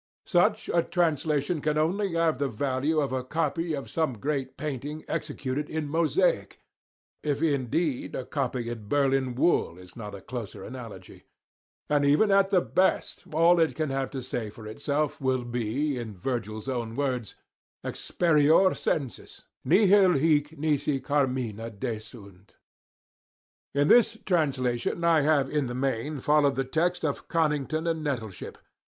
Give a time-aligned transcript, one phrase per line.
[0.25, 5.05] Such a translation can only have the value of a copy of some great painting
[5.07, 6.59] executed in mosaic,
[7.21, 11.25] if indeed a copy in Berlin wool is not a closer analogy;
[11.87, 15.99] and even at the best all it can have to say for itself will be
[15.99, 17.35] in Virgil's own words,
[17.85, 22.55] Experiar sensus; nihil hic nisi carmina desunt.
[23.75, 28.57] In this translation I have in the main followed the text of Conington and Nettleship.